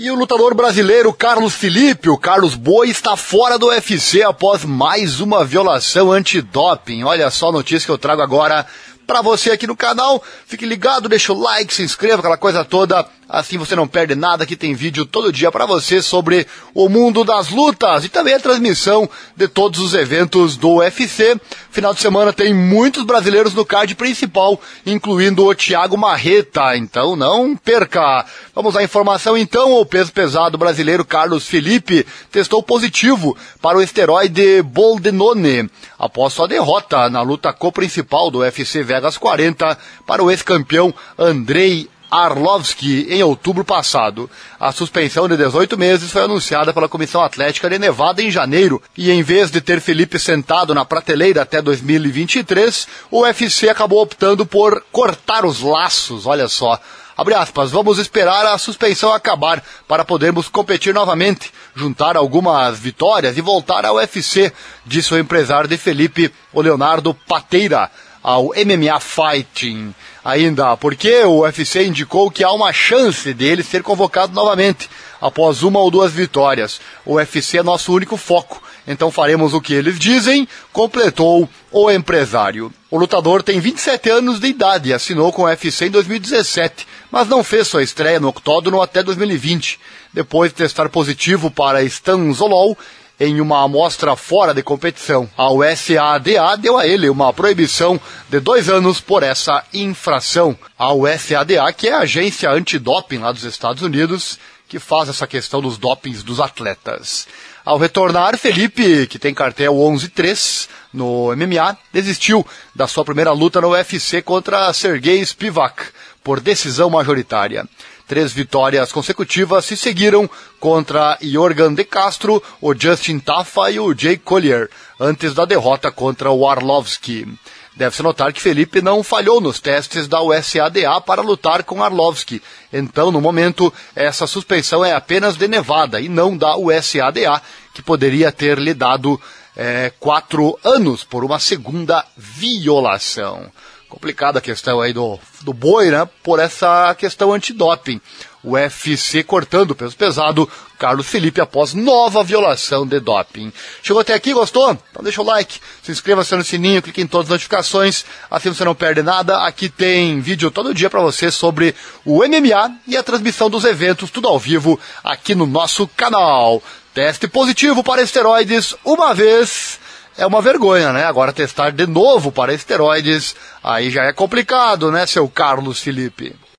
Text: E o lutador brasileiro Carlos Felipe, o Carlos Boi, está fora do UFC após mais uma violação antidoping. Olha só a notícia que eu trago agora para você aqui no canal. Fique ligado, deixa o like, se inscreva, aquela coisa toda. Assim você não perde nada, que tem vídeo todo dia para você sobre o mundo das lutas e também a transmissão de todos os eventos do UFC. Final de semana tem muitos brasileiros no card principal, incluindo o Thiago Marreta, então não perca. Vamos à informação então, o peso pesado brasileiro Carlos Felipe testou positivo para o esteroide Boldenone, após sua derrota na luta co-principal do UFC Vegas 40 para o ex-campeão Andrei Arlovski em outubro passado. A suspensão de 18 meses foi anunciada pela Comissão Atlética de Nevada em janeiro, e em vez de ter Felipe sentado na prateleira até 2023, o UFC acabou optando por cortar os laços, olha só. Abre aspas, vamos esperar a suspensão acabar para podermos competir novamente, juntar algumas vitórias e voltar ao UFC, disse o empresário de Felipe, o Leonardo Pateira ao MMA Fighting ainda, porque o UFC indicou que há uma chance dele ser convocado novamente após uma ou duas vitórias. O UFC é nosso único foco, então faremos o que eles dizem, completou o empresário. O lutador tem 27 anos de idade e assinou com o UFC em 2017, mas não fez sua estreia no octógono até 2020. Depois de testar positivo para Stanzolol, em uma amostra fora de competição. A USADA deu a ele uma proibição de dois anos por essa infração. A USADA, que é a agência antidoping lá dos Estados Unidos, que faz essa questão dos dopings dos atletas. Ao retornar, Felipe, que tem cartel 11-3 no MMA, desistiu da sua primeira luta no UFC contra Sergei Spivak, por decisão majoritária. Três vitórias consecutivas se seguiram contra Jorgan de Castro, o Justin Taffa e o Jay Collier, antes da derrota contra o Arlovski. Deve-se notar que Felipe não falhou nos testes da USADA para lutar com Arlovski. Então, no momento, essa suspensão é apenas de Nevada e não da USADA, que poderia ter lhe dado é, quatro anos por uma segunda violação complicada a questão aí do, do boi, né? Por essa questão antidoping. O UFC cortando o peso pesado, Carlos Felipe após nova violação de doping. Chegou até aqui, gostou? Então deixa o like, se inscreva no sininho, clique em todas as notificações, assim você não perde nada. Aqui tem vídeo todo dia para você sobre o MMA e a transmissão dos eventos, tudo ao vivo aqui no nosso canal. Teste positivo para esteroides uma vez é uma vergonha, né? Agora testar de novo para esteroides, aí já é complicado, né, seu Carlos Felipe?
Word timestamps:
E 0.00 0.12
o 0.12 0.14
lutador 0.14 0.54
brasileiro 0.54 1.12
Carlos 1.12 1.54
Felipe, 1.54 2.08
o 2.08 2.16
Carlos 2.16 2.54
Boi, 2.54 2.88
está 2.88 3.16
fora 3.16 3.58
do 3.58 3.66
UFC 3.66 4.22
após 4.22 4.64
mais 4.64 5.18
uma 5.18 5.44
violação 5.44 6.12
antidoping. 6.12 7.02
Olha 7.02 7.28
só 7.32 7.48
a 7.48 7.52
notícia 7.52 7.84
que 7.84 7.90
eu 7.90 7.98
trago 7.98 8.22
agora 8.22 8.64
para 9.04 9.22
você 9.22 9.50
aqui 9.50 9.66
no 9.66 9.76
canal. 9.76 10.22
Fique 10.46 10.64
ligado, 10.64 11.08
deixa 11.08 11.32
o 11.32 11.40
like, 11.40 11.74
se 11.74 11.82
inscreva, 11.82 12.20
aquela 12.20 12.36
coisa 12.36 12.64
toda. 12.64 13.04
Assim 13.28 13.58
você 13.58 13.76
não 13.76 13.86
perde 13.86 14.14
nada, 14.14 14.46
que 14.46 14.56
tem 14.56 14.74
vídeo 14.74 15.04
todo 15.04 15.30
dia 15.30 15.52
para 15.52 15.66
você 15.66 16.00
sobre 16.00 16.46
o 16.72 16.88
mundo 16.88 17.24
das 17.24 17.50
lutas 17.50 18.02
e 18.06 18.08
também 18.08 18.32
a 18.32 18.40
transmissão 18.40 19.06
de 19.36 19.46
todos 19.46 19.80
os 19.80 19.92
eventos 19.92 20.56
do 20.56 20.76
UFC. 20.76 21.38
Final 21.70 21.92
de 21.92 22.00
semana 22.00 22.32
tem 22.32 22.54
muitos 22.54 23.04
brasileiros 23.04 23.52
no 23.52 23.66
card 23.66 23.94
principal, 23.96 24.58
incluindo 24.86 25.44
o 25.44 25.54
Thiago 25.54 25.98
Marreta, 25.98 26.74
então 26.74 27.16
não 27.16 27.54
perca. 27.54 28.24
Vamos 28.54 28.74
à 28.74 28.82
informação 28.82 29.36
então, 29.36 29.72
o 29.72 29.84
peso 29.84 30.10
pesado 30.10 30.56
brasileiro 30.56 31.04
Carlos 31.04 31.46
Felipe 31.46 32.06
testou 32.32 32.62
positivo 32.62 33.36
para 33.60 33.76
o 33.76 33.82
esteroide 33.82 34.62
Boldenone, 34.62 35.68
após 35.98 36.32
sua 36.32 36.48
derrota 36.48 37.10
na 37.10 37.20
luta 37.20 37.52
co-principal 37.52 38.30
do 38.30 38.38
UFC 38.38 38.82
Vegas 38.82 39.18
40 39.18 39.76
para 40.06 40.24
o 40.24 40.30
ex-campeão 40.30 40.94
Andrei 41.18 41.90
Arlovski 42.10 43.06
em 43.10 43.22
outubro 43.22 43.64
passado. 43.64 44.30
A 44.58 44.72
suspensão 44.72 45.28
de 45.28 45.36
18 45.36 45.76
meses 45.76 46.10
foi 46.10 46.22
anunciada 46.22 46.72
pela 46.72 46.88
Comissão 46.88 47.22
Atlética 47.22 47.68
de 47.68 47.78
Nevada 47.78 48.22
em 48.22 48.30
janeiro, 48.30 48.82
e 48.96 49.10
em 49.10 49.22
vez 49.22 49.50
de 49.50 49.60
ter 49.60 49.80
Felipe 49.80 50.18
sentado 50.18 50.74
na 50.74 50.84
prateleira 50.84 51.42
até 51.42 51.60
2023, 51.60 52.88
o 53.10 53.22
UFC 53.22 53.68
acabou 53.68 54.02
optando 54.02 54.46
por 54.46 54.82
cortar 54.90 55.44
os 55.44 55.60
laços, 55.60 56.26
olha 56.26 56.48
só. 56.48 56.80
Abre 57.16 57.34
aspas, 57.34 57.72
vamos 57.72 57.98
esperar 57.98 58.46
a 58.46 58.56
suspensão 58.58 59.12
acabar 59.12 59.60
para 59.88 60.04
podermos 60.04 60.48
competir 60.48 60.94
novamente, 60.94 61.52
juntar 61.74 62.16
algumas 62.16 62.78
vitórias 62.78 63.36
e 63.36 63.40
voltar 63.40 63.84
ao 63.84 63.96
UFC, 63.96 64.52
disse 64.86 65.12
o 65.12 65.18
empresário 65.18 65.68
de 65.68 65.76
Felipe, 65.76 66.32
o 66.52 66.60
Leonardo 66.60 67.12
Pateira 67.12 67.90
ao 68.22 68.50
MMA 68.50 69.00
Fighting 69.00 69.94
ainda, 70.28 70.76
porque 70.76 71.24
o 71.24 71.40
UFC 71.40 71.86
indicou 71.86 72.30
que 72.30 72.44
há 72.44 72.52
uma 72.52 72.70
chance 72.70 73.32
dele 73.32 73.62
ser 73.62 73.82
convocado 73.82 74.34
novamente 74.34 74.90
após 75.18 75.62
uma 75.62 75.80
ou 75.80 75.90
duas 75.90 76.12
vitórias. 76.12 76.82
O 77.06 77.14
UFC 77.14 77.56
é 77.56 77.62
nosso 77.62 77.94
único 77.94 78.14
foco, 78.18 78.62
então 78.86 79.10
faremos 79.10 79.54
o 79.54 79.60
que 79.60 79.72
eles 79.72 79.98
dizem, 79.98 80.46
completou 80.70 81.48
o 81.72 81.90
empresário. 81.90 82.70
O 82.90 82.98
lutador 82.98 83.42
tem 83.42 83.58
27 83.58 84.10
anos 84.10 84.38
de 84.38 84.48
idade 84.48 84.90
e 84.90 84.92
assinou 84.92 85.32
com 85.32 85.42
o 85.42 85.46
UFC 85.46 85.86
em 85.86 85.90
2017, 85.90 86.86
mas 87.10 87.26
não 87.26 87.42
fez 87.42 87.66
sua 87.66 87.82
estreia 87.82 88.20
no 88.20 88.28
octógono 88.28 88.82
até 88.82 89.02
2020. 89.02 89.80
Depois 90.12 90.50
de 90.50 90.56
testar 90.56 90.90
positivo 90.90 91.50
para 91.50 91.82
Stanzolol, 91.84 92.76
em 93.20 93.40
uma 93.40 93.64
amostra 93.64 94.14
fora 94.14 94.54
de 94.54 94.62
competição. 94.62 95.28
A 95.36 95.50
USADA 95.50 96.56
deu 96.56 96.76
a 96.76 96.86
ele 96.86 97.08
uma 97.08 97.32
proibição 97.32 98.00
de 98.28 98.38
dois 98.40 98.68
anos 98.68 99.00
por 99.00 99.22
essa 99.22 99.64
infração. 99.72 100.56
A 100.78 100.92
USADA, 100.92 101.72
que 101.72 101.88
é 101.88 101.94
a 101.94 102.00
agência 102.00 102.50
antidoping 102.50 103.18
lá 103.18 103.32
dos 103.32 103.44
Estados 103.44 103.82
Unidos, 103.82 104.38
que 104.68 104.78
faz 104.78 105.08
essa 105.08 105.26
questão 105.26 105.60
dos 105.60 105.78
dopings 105.78 106.22
dos 106.22 106.40
atletas. 106.40 107.26
Ao 107.64 107.76
retornar, 107.76 108.38
Felipe, 108.38 109.06
que 109.06 109.18
tem 109.18 109.34
cartel 109.34 109.74
11-3 109.74 110.68
no 110.92 111.34
MMA, 111.36 111.76
desistiu 111.92 112.46
da 112.74 112.86
sua 112.86 113.04
primeira 113.04 113.32
luta 113.32 113.60
no 113.60 113.70
UFC 113.70 114.22
contra 114.22 114.72
Sergei 114.72 115.24
Spivak, 115.24 115.82
por 116.22 116.40
decisão 116.40 116.90
majoritária. 116.90 117.66
Três 118.08 118.32
vitórias 118.32 118.90
consecutivas 118.90 119.66
se 119.66 119.76
seguiram 119.76 120.28
contra 120.58 121.18
Jorgan 121.20 121.74
de 121.74 121.84
Castro, 121.84 122.42
o 122.58 122.74
Justin 122.74 123.18
Taffa 123.18 123.70
e 123.70 123.78
o 123.78 123.94
Jay 123.94 124.16
Collier, 124.16 124.70
antes 124.98 125.34
da 125.34 125.44
derrota 125.44 125.92
contra 125.92 126.30
o 126.30 126.48
Arlovski. 126.48 127.28
Deve-se 127.76 128.02
notar 128.02 128.32
que 128.32 128.40
Felipe 128.40 128.80
não 128.80 129.04
falhou 129.04 129.42
nos 129.42 129.60
testes 129.60 130.08
da 130.08 130.22
USADA 130.22 130.98
para 131.02 131.20
lutar 131.20 131.62
com 131.62 131.84
Arlovski. 131.84 132.42
Então, 132.72 133.12
no 133.12 133.20
momento, 133.20 133.72
essa 133.94 134.26
suspensão 134.26 134.82
é 134.82 134.94
apenas 134.94 135.36
de 135.36 135.46
Nevada 135.46 136.00
e 136.00 136.08
não 136.08 136.34
da 136.34 136.56
USADA, 136.56 137.42
que 137.74 137.82
poderia 137.82 138.32
ter 138.32 138.58
lhe 138.58 138.72
dado 138.72 139.20
é, 139.54 139.92
quatro 140.00 140.58
anos 140.64 141.04
por 141.04 141.24
uma 141.24 141.38
segunda 141.38 142.06
violação 142.16 143.52
complicada 143.88 144.38
a 144.38 144.42
questão 144.42 144.80
aí 144.80 144.92
do, 144.92 145.18
do 145.40 145.52
boi, 145.52 145.90
né? 145.90 146.08
Por 146.22 146.38
essa 146.38 146.94
questão 146.94 147.32
antidoping. 147.32 148.00
O 148.44 148.52
UFC 148.52 149.24
cortando 149.24 149.72
o 149.72 149.74
peso 149.74 149.96
pesado, 149.96 150.48
Carlos 150.78 151.08
Felipe 151.08 151.40
após 151.40 151.74
nova 151.74 152.22
violação 152.22 152.86
de 152.86 153.00
doping. 153.00 153.52
Chegou 153.82 154.00
até 154.00 154.14
aqui, 154.14 154.32
gostou? 154.32 154.78
Então 154.90 155.02
deixa 155.02 155.20
o 155.20 155.24
like, 155.24 155.58
se 155.82 155.90
inscreva 155.90 156.24
no 156.30 156.44
sininho, 156.44 156.80
clique 156.80 157.02
em 157.02 157.06
todas 157.06 157.26
as 157.26 157.30
notificações, 157.30 158.04
assim 158.30 158.50
você 158.50 158.64
não 158.64 158.74
perde 158.74 159.02
nada. 159.02 159.44
Aqui 159.44 159.68
tem 159.68 160.20
vídeo 160.20 160.50
todo 160.50 160.72
dia 160.74 160.88
para 160.88 161.00
você 161.00 161.30
sobre 161.30 161.74
o 162.04 162.18
MMA 162.18 162.76
e 162.86 162.96
a 162.96 163.02
transmissão 163.02 163.50
dos 163.50 163.64
eventos, 163.64 164.10
tudo 164.10 164.28
ao 164.28 164.38
vivo 164.38 164.78
aqui 165.02 165.34
no 165.34 165.46
nosso 165.46 165.88
canal. 165.88 166.62
Teste 166.94 167.26
positivo 167.26 167.82
para 167.82 168.02
esteroides 168.02 168.74
uma 168.84 169.14
vez 169.14 169.80
é 170.18 170.26
uma 170.26 170.42
vergonha, 170.42 170.92
né? 170.92 171.04
Agora 171.04 171.32
testar 171.32 171.70
de 171.70 171.86
novo 171.86 172.32
para 172.32 172.52
esteroides, 172.52 173.34
aí 173.62 173.88
já 173.90 174.02
é 174.04 174.12
complicado, 174.12 174.90
né, 174.90 175.06
seu 175.06 175.28
Carlos 175.28 175.80
Felipe? 175.80 176.34